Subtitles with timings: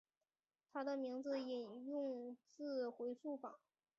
[0.73, 3.59] 他的名字引用自回溯法。